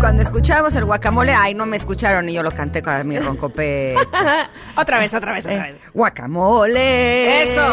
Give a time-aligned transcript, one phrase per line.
[0.00, 3.48] cuando escuchamos el guacamole, ay, no me escucharon y yo lo canté con mi ronco
[3.48, 3.98] pecho.
[4.76, 5.80] otra vez, otra vez, otra Eh, vez.
[5.92, 7.42] guacamole.
[7.42, 7.72] Eso.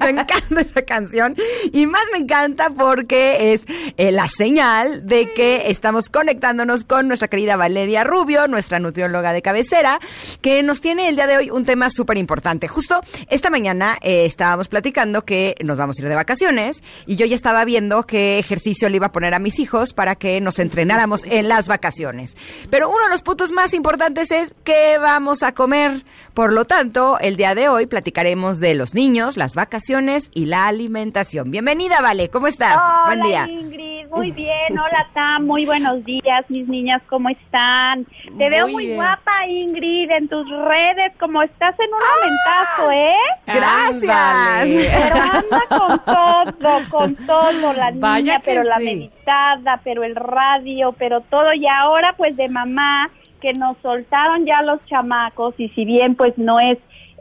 [0.00, 1.36] me encanta esa canción
[1.72, 3.62] y más me encanta porque es
[3.96, 9.42] eh, la señal de que estamos conectándonos con nuestra querida Valeria Rubio, nuestra nutrióloga de
[9.42, 10.00] cabecera,
[10.40, 12.66] que nos tiene el día de hoy un tema súper importante.
[12.68, 17.26] Justo esta mañana eh, estábamos platicando que nos vamos a ir de vacaciones y yo
[17.26, 20.58] ya estaba viendo qué ejercicio le iba a poner a mis hijos para que nos
[20.58, 22.34] entrenáramos en las vacaciones.
[22.70, 26.06] Pero uno de los puntos más importantes es qué vamos a comer.
[26.32, 30.68] Por lo tanto, el día de hoy platicaremos de los niños, las vacaciones y la
[30.68, 31.50] alimentación.
[31.50, 32.78] Bienvenida, Vale, ¿cómo estás?
[32.78, 33.46] Hola, Buen día.
[33.46, 34.72] Ingrid, muy bien.
[34.72, 38.06] Hola, Tam, muy buenos días, mis niñas, ¿cómo están?
[38.36, 38.96] Te veo Muy bien.
[38.96, 43.14] guapa, Ingrid, en tus redes, como estás en un aumentazo, ¿eh?
[43.46, 44.90] Gracias.
[45.02, 50.92] Pero anda con todo, con todo, la niña, Vaya pero la meditada, pero el radio,
[50.98, 51.52] pero todo.
[51.54, 56.36] Y ahora, pues, de mamá, que nos soltaron ya los chamacos, y si bien, pues,
[56.36, 56.78] no es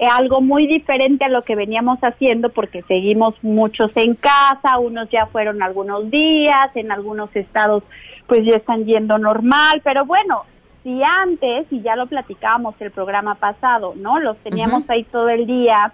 [0.08, 5.25] algo muy diferente a lo que veníamos haciendo porque seguimos muchos en casa, unos ya
[5.25, 7.83] fueron algunos días, en algunos estados
[8.28, 10.44] pues ya están yendo normal, pero bueno,
[10.83, 14.19] si antes, y ya lo platicábamos el programa pasado, ¿no?
[14.19, 15.91] Los teníamos ahí todo el día,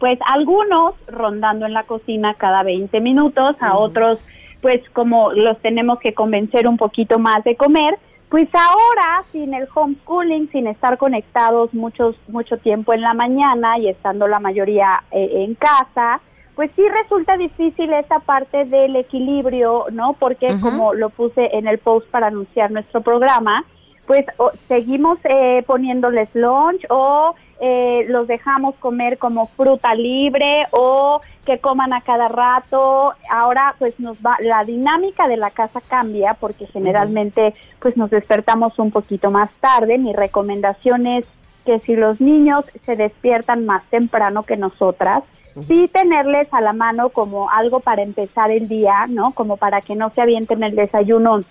[0.00, 4.18] pues algunos rondando en la cocina cada 20 minutos, a otros
[4.60, 7.96] pues como los tenemos que convencer un poquito más de comer,
[8.30, 13.88] pues ahora sin el homeschooling, sin estar conectados muchos mucho tiempo en la mañana y
[13.88, 16.20] estando la mayoría eh, en casa,
[16.54, 20.12] pues sí resulta difícil esa parte del equilibrio, ¿no?
[20.14, 23.64] Porque como lo puse en el post para anunciar nuestro programa,
[24.06, 31.20] pues o- seguimos eh, poniéndoles lunch o eh, los dejamos comer como fruta libre o
[31.44, 33.14] que coman a cada rato.
[33.30, 38.78] Ahora pues nos va la dinámica de la casa cambia porque generalmente pues nos despertamos
[38.78, 39.98] un poquito más tarde.
[39.98, 41.24] Mi recomendación es
[41.64, 45.24] que si los niños se despiertan más temprano que nosotras,
[45.66, 49.32] sí tenerles a la mano como algo para empezar el día, ¿no?
[49.32, 51.42] Como para que no se avienten el desayuno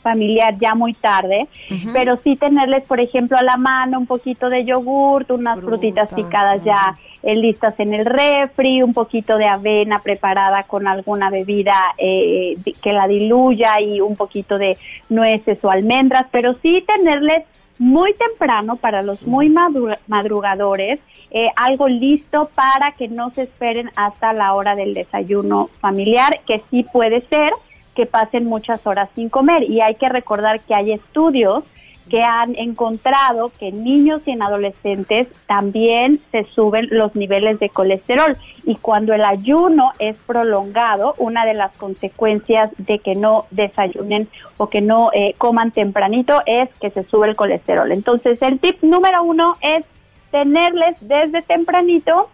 [0.00, 1.46] familiar ya muy tarde,
[1.92, 6.12] pero sí tenerles, por ejemplo, a la mano un poquito de yogurt, unas Fruta, frutitas
[6.14, 11.74] picadas ya eh, listas en el refri, un poquito de avena preparada con alguna bebida
[11.98, 14.78] eh, que la diluya y un poquito de
[15.08, 17.44] nueces o almendras, pero sí tenerles
[17.78, 21.00] muy temprano para los muy madru- madrugadores,
[21.30, 26.62] eh, algo listo para que no se esperen hasta la hora del desayuno familiar, que
[26.70, 27.52] sí puede ser
[28.00, 29.64] que pasen muchas horas sin comer.
[29.64, 31.64] Y hay que recordar que hay estudios
[32.08, 37.68] que han encontrado que en niños y en adolescentes también se suben los niveles de
[37.68, 44.28] colesterol y cuando el ayuno es prolongado, una de las consecuencias de que no desayunen
[44.56, 47.92] o que no eh, coman tempranito es que se sube el colesterol.
[47.92, 49.84] Entonces el tip número uno es
[50.30, 52.30] tenerles desde tempranito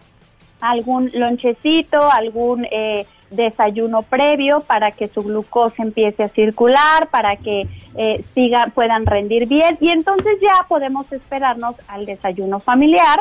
[0.60, 7.66] algún lonchecito, algún eh, desayuno previo para que su glucosa empiece a circular, para que
[7.96, 13.18] eh, sigan, puedan rendir bien y entonces ya podemos esperarnos al desayuno familiar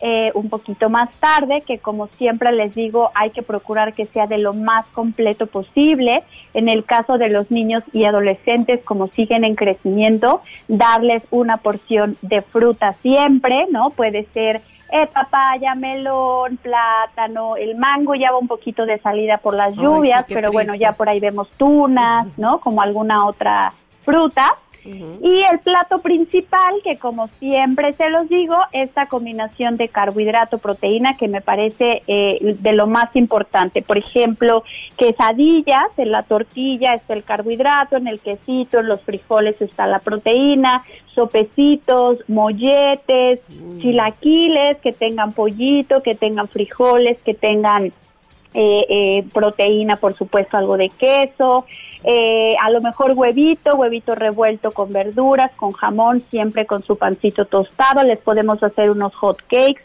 [0.00, 4.28] eh, un poquito más tarde, que como siempre les digo, hay que procurar que sea
[4.28, 6.22] de lo más completo posible.
[6.54, 12.16] En el caso de los niños y adolescentes, como siguen en crecimiento, darles una porción
[12.22, 13.90] de fruta siempre, ¿no?
[13.90, 14.60] Puede ser
[14.90, 19.84] eh, papaya, melón, plátano, el mango ya va un poquito de salida por las Ay,
[19.84, 22.60] lluvias, sí, pero bueno, ya por ahí vemos tunas, ¿no?
[22.60, 23.72] Como alguna otra
[24.04, 24.56] fruta.
[24.88, 31.16] Y el plato principal, que como siempre se los digo, esta combinación de carbohidrato, proteína,
[31.16, 33.82] que me parece eh, de lo más importante.
[33.82, 34.64] Por ejemplo,
[34.96, 39.98] quesadillas, en la tortilla está el carbohidrato, en el quesito, en los frijoles está la
[39.98, 40.84] proteína,
[41.14, 43.40] sopecitos, molletes,
[43.80, 47.92] chilaquiles, que tengan pollito, que tengan frijoles, que tengan
[48.54, 51.66] eh, eh, proteína, por supuesto, algo de queso,
[52.04, 57.44] eh, a lo mejor huevito, huevito revuelto con verduras, con jamón, siempre con su pancito
[57.44, 58.04] tostado.
[58.04, 59.82] Les podemos hacer unos hot cakes,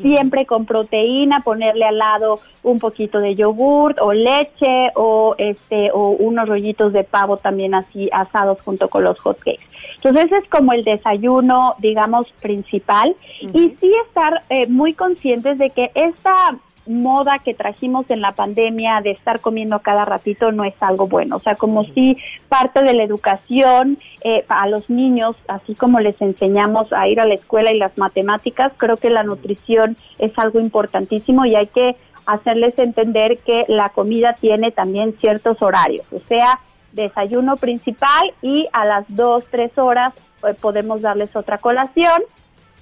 [0.00, 6.10] siempre con proteína, ponerle al lado un poquito de yogurt o leche o este o
[6.10, 9.64] unos rollitos de pavo también así asados junto con los hot cakes.
[9.96, 15.70] Entonces ese es como el desayuno, digamos, principal y sí estar eh, muy conscientes de
[15.70, 16.56] que esta
[16.86, 21.36] moda que trajimos en la pandemia de estar comiendo cada ratito no es algo bueno.
[21.36, 22.16] O sea, como si
[22.48, 27.26] parte de la educación eh, a los niños, así como les enseñamos a ir a
[27.26, 31.96] la escuela y las matemáticas, creo que la nutrición es algo importantísimo y hay que
[32.26, 36.58] hacerles entender que la comida tiene también ciertos horarios, o sea,
[36.92, 40.14] desayuno principal y a las dos, tres horas
[40.46, 42.22] eh, podemos darles otra colación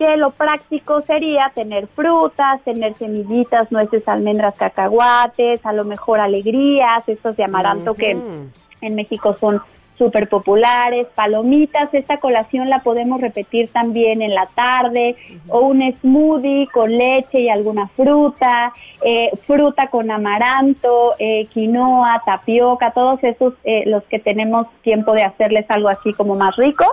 [0.03, 7.09] que lo práctico sería tener frutas, tener semillitas, nueces, almendras, cacahuates, a lo mejor alegrías,
[7.09, 9.61] estos de amaranto que en México son
[9.97, 15.15] súper populares, palomitas, esta colación la podemos repetir también en la tarde,
[15.49, 18.73] o un smoothie con leche y alguna fruta,
[19.05, 25.23] eh, fruta con amaranto, eh, quinoa, tapioca, todos esos eh, los que tenemos tiempo de
[25.23, 26.85] hacerles algo así como más rico,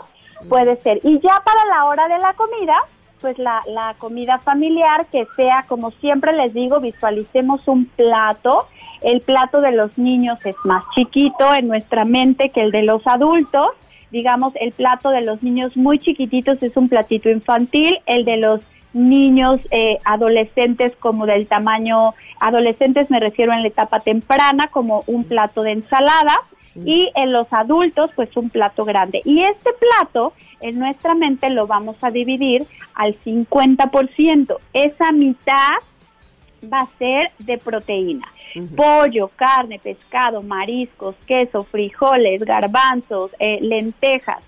[0.47, 0.99] puede ser.
[1.03, 2.75] Y ya para la hora de la comida,
[3.21, 8.67] pues la, la comida familiar, que sea, como siempre les digo, visualicemos un plato.
[9.01, 13.05] El plato de los niños es más chiquito en nuestra mente que el de los
[13.07, 13.71] adultos.
[14.11, 18.61] Digamos, el plato de los niños muy chiquititos es un platito infantil, el de los
[18.93, 25.25] niños eh, adolescentes como del tamaño, adolescentes me refiero en la etapa temprana, como un
[25.25, 26.41] plato de ensalada
[26.85, 29.21] y en los adultos pues un plato grande.
[29.25, 34.57] Y este plato en nuestra mente lo vamos a dividir al 50%.
[34.73, 35.73] Esa mitad
[36.63, 38.27] va a ser de proteína.
[38.75, 44.39] Pollo, carne, pescado, mariscos, queso, frijoles, garbanzos, eh, lentejas.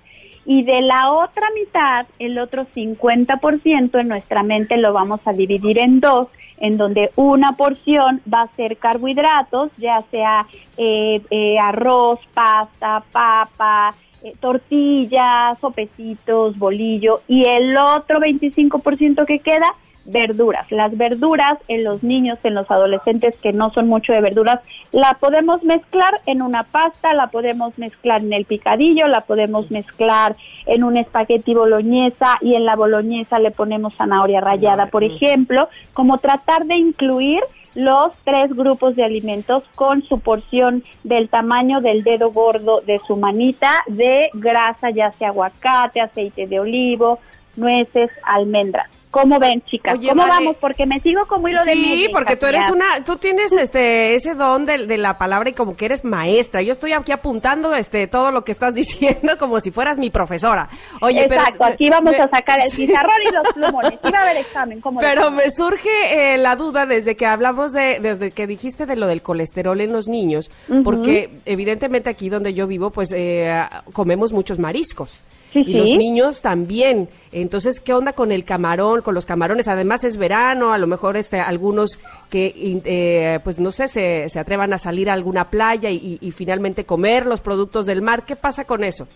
[0.45, 5.79] Y de la otra mitad, el otro 50% en nuestra mente lo vamos a dividir
[5.79, 10.45] en dos, en donde una porción va a ser carbohidratos, ya sea
[10.77, 19.75] eh, eh, arroz, pasta, papa, eh, tortillas, sopecitos, bolillo, y el otro 25% que queda
[20.11, 20.71] verduras.
[20.71, 24.59] Las verduras en los niños, en los adolescentes que no son mucho de verduras,
[24.91, 30.35] la podemos mezclar en una pasta, la podemos mezclar en el picadillo, la podemos mezclar
[30.65, 36.17] en un espagueti boloñesa y en la boloñesa le ponemos zanahoria rallada, por ejemplo, como
[36.19, 37.41] tratar de incluir
[37.73, 43.15] los tres grupos de alimentos con su porción del tamaño del dedo gordo de su
[43.15, 47.19] manita de grasa, ya sea aguacate, aceite de olivo,
[47.55, 48.89] nueces, almendras.
[49.11, 49.99] ¿Cómo ven, chicas?
[49.99, 50.55] ¿Cómo vamos?
[50.55, 54.35] Porque me sigo como hilo de Sí, porque tú eres una, tú tienes este ese
[54.35, 56.61] don de, de, la palabra y como que eres maestra.
[56.61, 60.69] Yo estoy aquí apuntando este todo lo que estás diciendo como si fueras mi profesora.
[61.01, 63.99] Oye, Exacto, aquí vamos a sacar el pizarrón y los plumones.
[64.01, 67.99] Iba a haber examen, ¿cómo Pero me surge eh, la duda desde que hablamos de,
[67.99, 70.49] desde que dijiste de lo del colesterol en los niños,
[70.83, 73.61] porque evidentemente aquí donde yo vivo, pues eh,
[73.91, 75.21] comemos muchos mariscos
[75.53, 77.09] y los niños también.
[77.31, 79.67] Entonces, ¿qué onda con el camarón, con los camarones?
[79.67, 81.99] Además es verano, a lo mejor este, algunos
[82.29, 82.53] que,
[82.85, 86.85] eh, pues no sé, se, se, atrevan a salir a alguna playa y, y, finalmente
[86.85, 88.25] comer los productos del mar.
[88.25, 89.07] ¿Qué pasa con eso?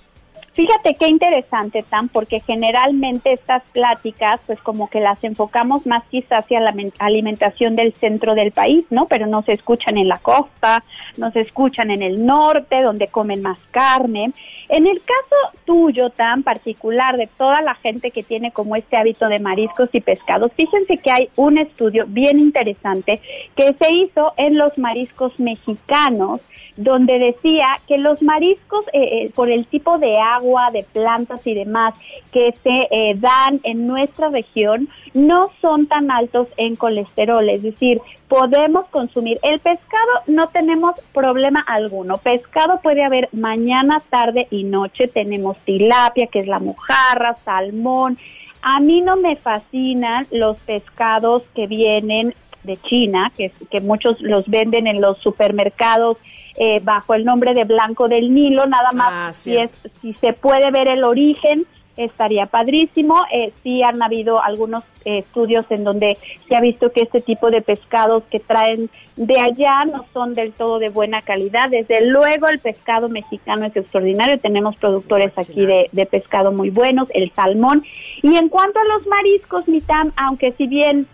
[0.56, 6.46] Fíjate qué interesante, Tan, porque generalmente estas pláticas, pues como que las enfocamos más quizás
[6.46, 9.06] hacia la alimentación del centro del país, ¿no?
[9.07, 10.86] Pero no se escuchan en la costa,
[11.18, 14.31] no se escuchan en el norte, donde comen más carne.
[14.69, 19.28] En el caso tuyo tan particular de toda la gente que tiene como este hábito
[19.28, 23.19] de mariscos y pescados, fíjense que hay un estudio bien interesante
[23.58, 26.40] que se hizo en los mariscos mexicanos,
[26.78, 31.54] donde decía que los mariscos, eh, eh, por el tipo de agua, de plantas y
[31.54, 31.94] demás
[32.32, 38.00] que se eh, dan en nuestra región, no son tan altos en colesterol, es decir,
[38.28, 39.40] podemos consumir.
[39.44, 42.18] El pescado no tenemos problema alguno.
[42.18, 45.08] Pescado puede haber mañana, tarde y noche.
[45.08, 48.18] Tenemos tilapia, que es la mojarra, salmón.
[48.62, 52.34] A mí no me fascinan los pescados que vienen
[52.64, 56.18] de China, que, que muchos los venden en los supermercados
[56.58, 59.72] eh, bajo el nombre de Blanco del Nilo, nada más ah, si, es,
[60.02, 61.66] si se puede ver el origen
[61.98, 63.16] estaría padrísimo.
[63.32, 67.52] Eh, sí han habido algunos eh, estudios en donde se ha visto que este tipo
[67.52, 71.70] de pescados que traen de allá no son del todo de buena calidad.
[71.70, 74.40] Desde luego el pescado mexicano es extraordinario.
[74.40, 77.84] Tenemos productores aquí de, de pescado muy buenos, el salmón.
[78.22, 81.08] Y en cuanto a los mariscos, Mitam, aunque si bien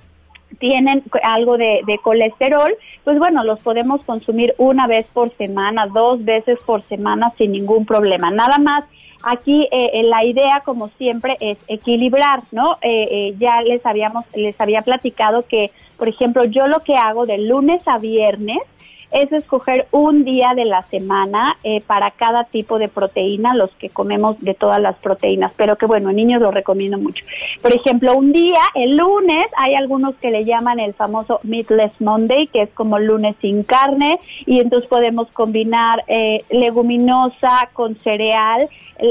[0.61, 6.57] tienen algo de, colesterol, pues bueno, los podemos consumir una vez por semana, dos veces
[6.65, 8.31] por semana sin ningún problema.
[8.31, 8.85] Nada más
[9.23, 12.79] Aquí eh, eh, la idea, como siempre, es equilibrar, ¿no?
[12.81, 17.37] Eh, ya les habíamos, les había platicado que, por ejemplo, yo lo que hago de
[17.37, 18.57] lunes a viernes
[19.11, 23.89] es escoger un día de la semana eh, para cada tipo de proteína, los que
[23.89, 27.23] comemos de todas las proteínas, pero que bueno, en niños lo recomiendo mucho.
[27.61, 32.47] Por ejemplo, un día, el lunes, hay algunos que le llaman el famoso Meatless Monday,
[32.47, 38.69] que es como lunes sin carne, y entonces podemos combinar eh, leguminosa con cereal,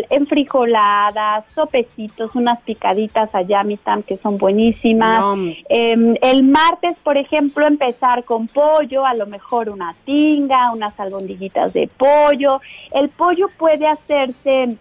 [0.09, 5.37] enfrijoladas, sopecitos, unas picaditas allá, tam que son buenísimas.
[5.69, 11.73] Em, el martes, por ejemplo, empezar con pollo, a lo mejor una tinga, unas albondiguitas
[11.73, 12.61] de pollo.
[12.93, 14.77] El pollo puede hacerse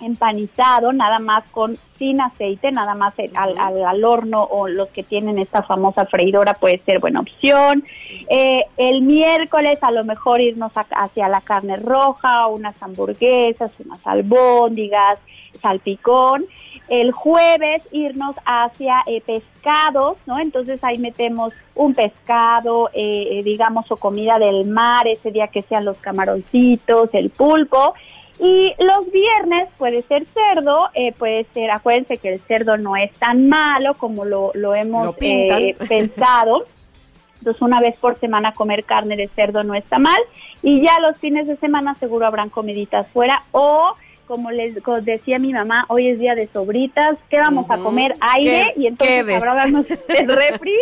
[0.00, 5.38] empanizado, nada más con sin aceite, nada más al, al, horno o los que tienen
[5.38, 7.84] esta famosa freidora puede ser buena opción.
[8.28, 15.18] Eh, el miércoles a lo mejor irnos hacia la carne roja, unas hamburguesas, unas albóndigas,
[15.56, 16.46] salpicón.
[16.88, 20.38] El jueves irnos hacia eh, pescados, ¿no?
[20.38, 25.84] Entonces ahí metemos un pescado, eh, digamos, o comida del mar, ese día que sean
[25.84, 27.94] los camaroncitos, el pulpo
[28.38, 33.10] y los viernes puede ser cerdo, eh, puede ser, acuérdense que el cerdo no es
[33.14, 36.64] tan malo como lo, lo hemos eh, pensado.
[37.38, 40.20] Entonces una vez por semana comer carne de cerdo no está mal.
[40.62, 43.94] Y ya los fines de semana seguro habrán comiditas fuera o
[44.26, 48.14] como les decía mi mamá, hoy es día de sobritas, ¿qué vamos a comer?
[48.20, 49.64] Aire y entonces habrá
[50.08, 50.76] el refri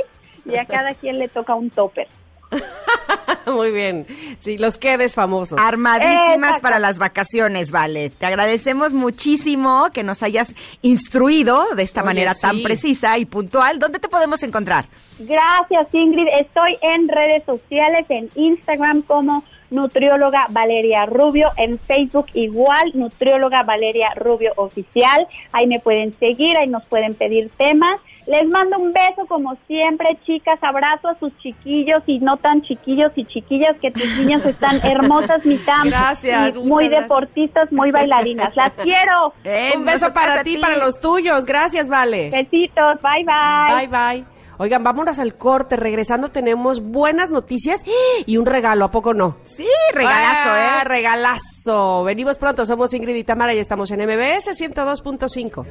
[0.44, 2.08] y a cada quien le toca un topper.
[3.46, 4.06] Muy bien.
[4.38, 5.58] Sí, los quedes famosos.
[5.58, 8.10] Armadísimas para las vacaciones, vale.
[8.10, 13.78] Te agradecemos muchísimo que nos hayas instruido de esta manera tan precisa y puntual.
[13.78, 14.86] ¿Dónde te podemos encontrar?
[15.18, 16.26] Gracias, Ingrid.
[16.40, 24.14] Estoy en redes sociales, en Instagram como nutrióloga Valeria Rubio, en Facebook igual, nutrióloga Valeria
[24.14, 25.26] Rubio Oficial.
[25.52, 28.00] Ahí me pueden seguir, ahí nos pueden pedir temas.
[28.26, 30.58] Les mando un beso como siempre, chicas.
[30.62, 35.44] Abrazo a sus chiquillos y no tan chiquillos y chiquillas, que tus niñas están hermosas,
[35.44, 35.84] mitad.
[35.84, 36.56] Gracias.
[36.56, 38.56] muy deportistas, muy bailarinas.
[38.56, 39.34] Las quiero.
[39.76, 41.44] un beso para ti, para los tuyos.
[41.44, 42.30] Gracias, Vale.
[42.30, 43.00] Besitos.
[43.02, 43.86] Bye, bye.
[43.86, 44.33] Bye, bye.
[44.58, 45.76] Oigan, vámonos al corte.
[45.76, 47.84] Regresando tenemos buenas noticias
[48.26, 49.36] y un regalo, ¿a poco no?
[49.44, 50.84] Sí, regalazo, ah, ¿eh?
[50.84, 52.04] Regalazo.
[52.04, 55.66] Venimos pronto, somos Ingrid y Tamara y estamos en MBS 102.5.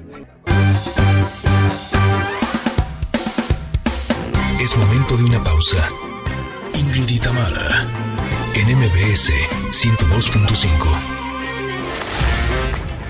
[4.61, 5.89] Es momento de una pausa.
[6.73, 7.85] Ingrid y Tamara,
[8.55, 9.31] en MBS
[9.71, 11.12] 102.5.